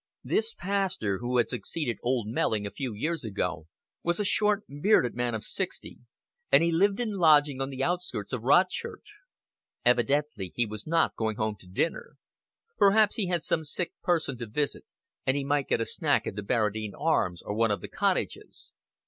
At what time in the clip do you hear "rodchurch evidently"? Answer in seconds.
8.41-10.53